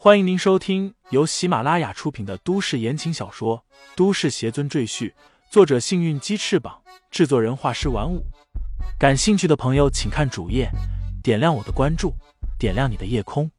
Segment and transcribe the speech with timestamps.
[0.00, 3.58] 欢迎您收听由喜马拉雅出品的都市言情小说
[3.96, 5.10] 《都市邪尊赘婿》，
[5.50, 8.24] 作者：幸运鸡翅膀，制作人：画师玩五。
[8.96, 10.70] 感兴趣的朋友，请看主页，
[11.20, 12.14] 点亮我的关注，
[12.60, 13.50] 点亮你的夜空。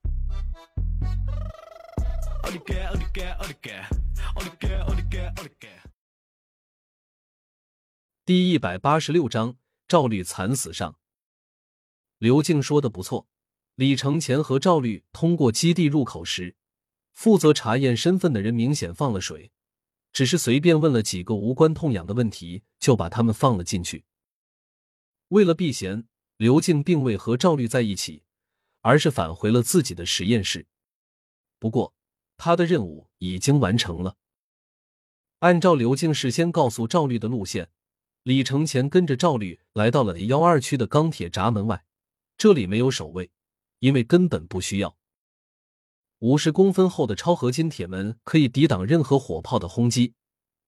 [8.24, 9.58] 第一百八十六章，
[9.90, 10.96] 赵律惨死上。
[12.18, 13.28] 刘静说的不错。
[13.80, 16.58] 李承前和赵律通过基地入口时，
[17.14, 19.54] 负责查验身份的人明显放了水，
[20.12, 24.04] 只是随便问了几个无关痛痒的问题，就把他们放了进去。
[25.30, 26.06] 为了避嫌，
[26.36, 28.24] 刘静并未和赵律在一起，
[28.82, 30.68] 而是返回了自己的实验室。
[31.58, 31.94] 不过，
[32.36, 34.18] 他的任务已经完成了。
[35.40, 37.70] 按照刘静事先告诉赵律的路线，
[38.24, 41.86] 李承前跟着赵律来到了幺二区的钢铁闸门外，
[42.38, 43.32] 这里没有守卫。
[43.80, 44.96] 因为根本不需要。
[46.20, 50.14] 五十公分厚的超合金铁门可以抵挡任何火炮的轰击，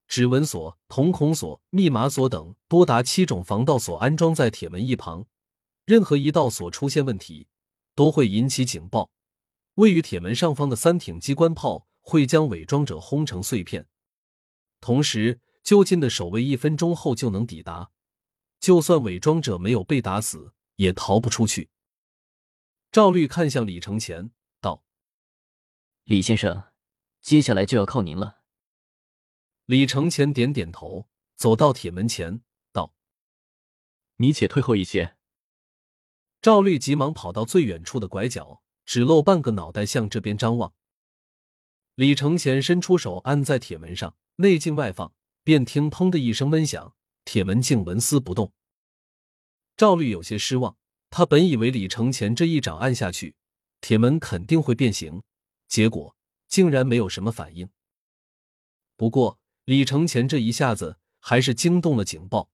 [0.07, 5.25] 指纹锁、瞳孔锁、密码锁等多达七种防盗锁安装在铁门一旁，
[5.85, 7.47] 任何一道锁出现问题，
[7.95, 9.09] 都会引起警报。
[9.75, 13.87] 位于铁门上方的三挺机关炮会将伪装者轰成碎片，
[14.79, 17.91] 同时就近的守卫一分钟后就能抵达，
[18.59, 21.69] 就算伪装者没有被打死，也逃不出去。
[22.91, 24.83] 赵律看向李承前，道
[26.03, 26.71] ：“李先生，
[27.21, 28.41] 接下来就要靠您了。”
[29.65, 32.41] 李承前点点头，走到铁门前，
[32.73, 32.93] 道
[34.17, 35.15] ：“你且退后一些。”
[36.41, 40.73] 赵律急忙跑到最远处的拐角，只露半个脑袋向这边张望。
[41.95, 45.13] 李承前伸出手按在铁门上，内劲外放，
[45.45, 48.51] 便听“砰”的一声闷响，铁门竟纹丝不动。
[49.77, 50.77] 赵律有些失望。
[51.11, 53.35] 他本以为李承前这一掌按下去，
[53.81, 55.21] 铁门肯定会变形，
[55.67, 56.15] 结果
[56.47, 57.69] 竟然没有什么反应。
[58.95, 62.49] 不过李承前这一下子还是惊动了警报，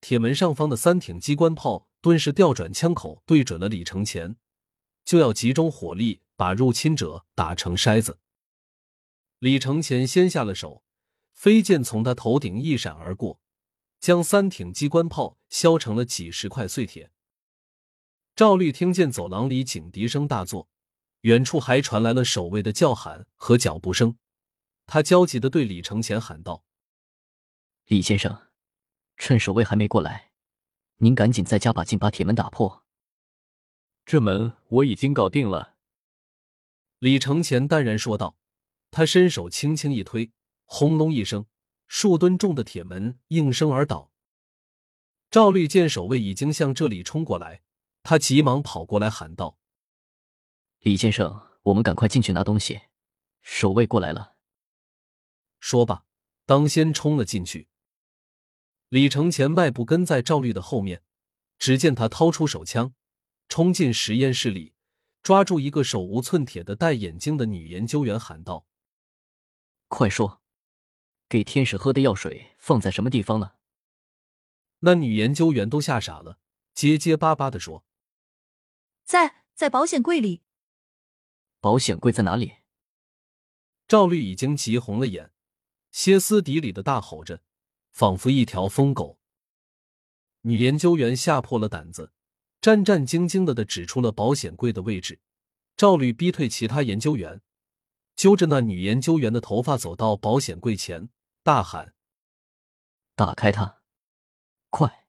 [0.00, 4.36] 铁门上方的三挺机关炮顿时调转枪口对准了李承前，
[5.04, 8.20] 就要集中火力把入侵者打成筛子。
[9.40, 10.84] 李承前先下了手，
[11.34, 13.40] 飞剑从他头顶一闪而过，
[13.98, 17.10] 将三挺机关炮削成了几十块碎铁。
[18.40, 20.66] 赵律听见走廊里警笛声大作，
[21.20, 24.16] 远处还传来了守卫的叫喊和脚步声。
[24.86, 26.64] 他焦急的对李承前喊道
[27.84, 28.46] ：“李先生，
[29.18, 30.30] 趁守卫还没过来，
[31.00, 32.82] 您赶紧再加把劲把铁门打破。
[34.06, 35.76] 这门我已经搞定了。”
[36.98, 38.38] 李承前淡然说道。
[38.90, 40.32] 他伸手轻轻一推，
[40.64, 41.44] 轰隆一声，
[41.88, 44.10] 数吨重的铁门应声而倒。
[45.30, 47.60] 赵律见守卫已经向这里冲过来。
[48.10, 49.56] 他急忙跑过来喊道
[50.82, 52.80] ：“李先生，我们赶快进去拿东西，
[53.40, 54.34] 守卫过来了。”
[55.60, 56.04] 说罢，
[56.44, 57.68] 当先冲了进去。
[58.88, 61.04] 李承前迈步跟在赵律的后面，
[61.56, 62.94] 只见他掏出手枪，
[63.48, 64.74] 冲进实验室里，
[65.22, 68.66] 抓住一个手无寸铁的戴眼镜的女研究员，喊道
[69.86, 70.42] ：“快说，
[71.28, 73.54] 给天使喝的药水放在什么地方了？”
[74.82, 76.40] 那女研究员都吓傻了，
[76.74, 77.84] 结结巴巴的说。
[79.10, 80.42] 在在保险柜里。
[81.58, 82.58] 保险柜在哪里？
[83.88, 85.32] 赵律已经急红了眼，
[85.90, 87.42] 歇斯底里的大吼着，
[87.90, 89.18] 仿佛一条疯狗。
[90.42, 92.12] 女研究员吓破了胆子，
[92.60, 95.20] 战战兢兢的的指出了保险柜的位置。
[95.76, 97.42] 赵律逼退其他研究员，
[98.14, 101.08] 揪着那女研究员的头发走到保险柜前，
[101.42, 101.96] 大喊
[103.16, 103.82] ：“打开它，
[104.68, 105.08] 快！”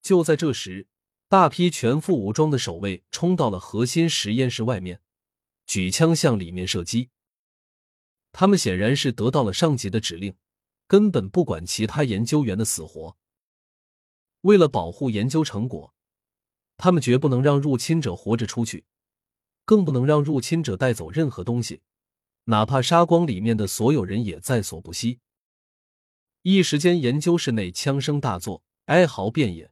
[0.00, 0.88] 就在这时。
[1.30, 5.00] 大批全副武装的守卫冲到了核心实验室外面，
[5.64, 7.10] 举枪向里面射击。
[8.32, 10.34] 他们显然是得到了上级的指令，
[10.88, 13.16] 根本不管其他研究员的死活。
[14.40, 15.94] 为了保护研究成果，
[16.76, 18.84] 他们绝不能让入侵者活着出去，
[19.64, 21.82] 更不能让入侵者带走任何东西，
[22.46, 25.20] 哪怕杀光里面的所有人也在所不惜。
[26.42, 29.69] 一时间，研究室内枪声大作，哀嚎遍野。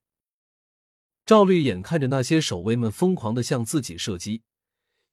[1.28, 4.44] 赵律眼看着那些守卫们疯狂的向自己射击，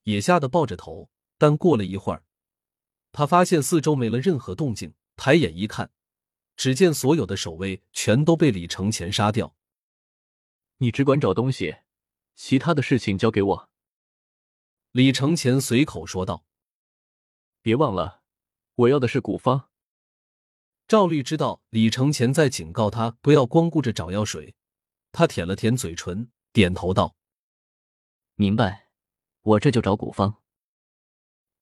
[0.04, 1.10] 也吓得抱着头。
[1.38, 2.24] 但过了一会儿，
[3.12, 5.92] 他发现四周没了任何动静，抬眼一看，
[6.56, 9.58] 只见所有的守卫全都被李承前杀掉。
[10.78, 11.80] 你只管找东西，
[12.34, 13.70] 其他的事情交给我。”
[14.94, 16.46] 李承前随口说道。
[17.62, 18.22] “别忘了，
[18.76, 19.68] 我要的是古方。”
[20.88, 24.56] 赵律知道李承前在警告他不要光顾着找药水。
[25.18, 27.16] 他舔了舔嘴唇，点头道
[28.36, 28.90] ：“明白，
[29.44, 30.44] 我这就找古方。”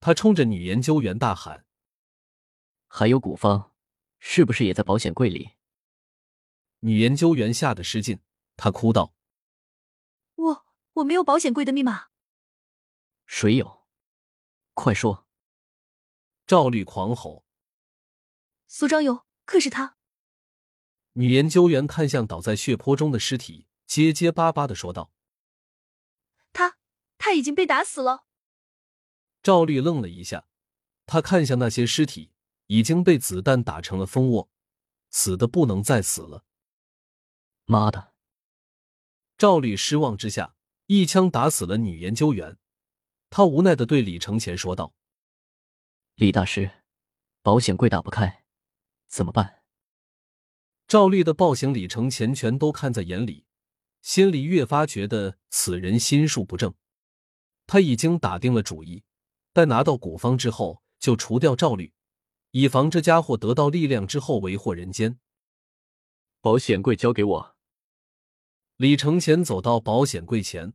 [0.01, 1.67] 他冲着女研究员大喊
[2.89, 3.75] ：“还有古方，
[4.17, 5.51] 是不是也在保险柜里？”
[6.81, 8.21] 女研究员吓得失禁，
[8.57, 9.13] 她哭道
[10.33, 12.07] ：“我我没有保险柜的密码。”
[13.27, 13.85] 谁有？
[14.73, 15.27] 快说！
[16.47, 17.45] 赵律狂吼
[18.65, 19.97] ：“苏章有，可是他！”
[21.13, 25.12] 女研究员看向倒在血泊中的尸体，结结巴巴的说道
[26.51, 26.77] ：“他
[27.18, 28.25] 他已经被打死了。”
[29.44, 30.48] 赵律愣了一下，
[31.06, 32.31] 他看向那些尸体，
[32.68, 34.50] 已经被子弹打成了蜂窝，
[35.12, 36.45] 死的不能再死了。
[37.65, 38.13] 妈的！
[39.38, 40.56] 赵律失望之下，
[40.88, 42.57] 一枪打死了女研究员。
[43.30, 44.94] 他无奈的对李承前说道
[46.15, 46.83] ：“李大师，
[47.42, 48.45] 保险柜打不开，
[49.07, 49.62] 怎么办？”
[50.88, 53.45] 赵律的暴行，李承前全都看在眼里，
[54.01, 56.74] 心里越发觉得此人心术不正。
[57.65, 59.03] 他已经打定了主意，
[59.53, 61.94] 待拿到古方之后，就除掉赵律，
[62.51, 65.18] 以防这家伙得到力量之后为祸人间。
[66.41, 67.56] 保险柜交给我。
[68.75, 70.74] 李承前走到保险柜前，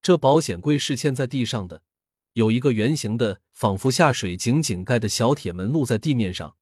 [0.00, 1.82] 这保险柜是嵌在地上的，
[2.34, 6.56] 有一个圆形的、仿佛下水井井盖的小铁门露在地面上。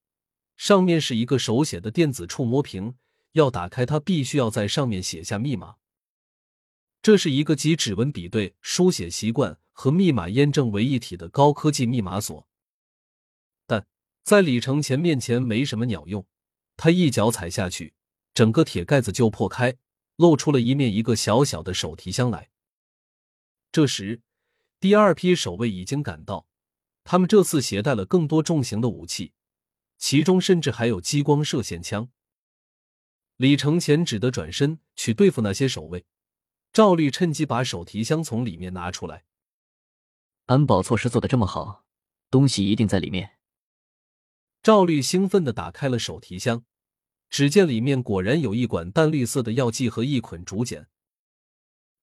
[0.58, 2.96] 上面是一个手写的电子触摸屏，
[3.32, 5.76] 要打开它，必须要在上面写下密码。
[7.00, 12.48] 这是一个集指纹比对、书写习惯和密码验证为一体的高科技密码锁。
[13.68, 13.86] 但
[14.24, 16.26] 在李承前面前没什么鸟用，
[16.76, 17.94] 他一脚踩下去，
[18.34, 19.76] 整个铁盖子就破开，
[20.16, 22.50] 露出了一面一个小小的手提箱来。
[23.70, 24.22] 这时，
[24.80, 26.48] 第二批守卫已经赶到，
[27.04, 29.32] 他们这次携带了更多重型的武器。
[29.98, 32.08] 其中甚至还有激光射线枪。
[33.36, 36.06] 李承前只得转身去对付那些守卫。
[36.72, 39.24] 赵律趁机把手提箱从里面拿出来。
[40.46, 41.84] 安保措施做的这么好，
[42.30, 43.38] 东西一定在里面。
[44.62, 46.64] 赵律兴奋的打开了手提箱，
[47.30, 50.88] 只见里面果然有一管淡绿色的药剂和一捆竹简。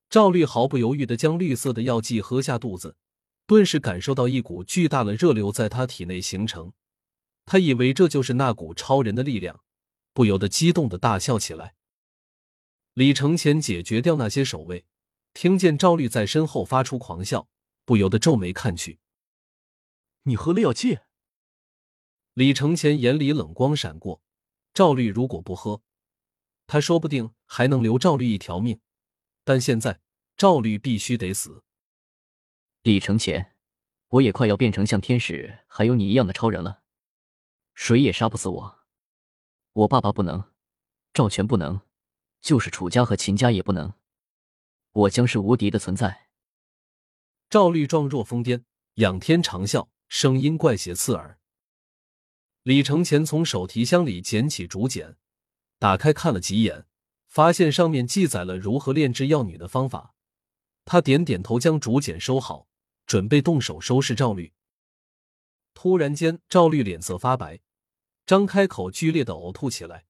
[0.09, 2.98] 赵律毫不犹豫的将绿色的药剂喝下肚子，
[3.45, 6.74] 顿时感受到一股巨大的热流在他体内形成。
[7.45, 9.63] 他以为这就是那股超人的力量，
[10.13, 11.75] 不由得激动的大笑起来。
[12.94, 14.86] 李承前解决掉那些守卫，
[15.33, 17.47] 听见赵律在身后发出狂笑，
[17.83, 19.00] 不由得皱眉看去。
[20.24, 21.00] 你喝了药剂？
[22.33, 24.21] 李承前眼里冷光闪过。
[24.74, 25.81] 赵律如果不喝，
[26.68, 28.80] 他说不定还能留赵律一条命，
[29.44, 30.01] 但现在
[30.36, 31.63] 赵律必须得死。
[32.81, 33.56] 李承前，
[34.09, 36.83] 我也快要变成像天使还有你一样的超人了。
[37.75, 38.80] 谁也杀不死我，
[39.74, 40.51] 我爸爸不能，
[41.13, 41.81] 赵全不能，
[42.42, 43.94] 就是楚家和秦家也不能，
[44.94, 46.30] 我将是无敌的存在。
[47.50, 48.63] 赵律状若疯癫，
[48.95, 51.38] 仰天长啸，声音怪邪刺耳。
[52.63, 55.18] 李承前从手提箱里捡起竹简，
[55.77, 56.88] 打开看了几眼，
[57.27, 60.16] 发现上面记载了如何炼制药女的方法。
[60.86, 62.68] 他点点头，将竹简收好，
[63.06, 64.54] 准备动手收拾赵律。
[65.74, 67.60] 突然间，赵律脸色发白。
[68.25, 70.06] 张开口，剧烈的呕吐起来。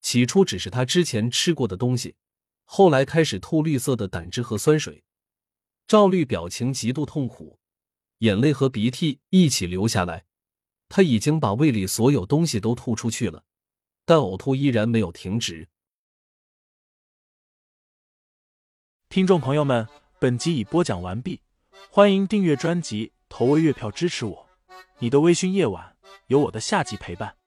[0.00, 2.14] 起初只是他之前吃过的东西，
[2.64, 5.02] 后来开始吐绿色的胆汁和酸水。
[5.86, 7.58] 赵律表情极度痛苦，
[8.18, 10.26] 眼泪和鼻涕一起流下来。
[10.88, 13.44] 他已经把胃里所有东西都吐出去了，
[14.04, 15.68] 但呕吐依然没有停止。
[19.08, 19.88] 听众朋友们，
[20.20, 21.40] 本集已播讲完毕，
[21.90, 24.48] 欢迎订阅专辑，投喂月票支持我。
[25.00, 25.96] 你的微醺夜晚，
[26.28, 27.37] 有我的下集陪伴。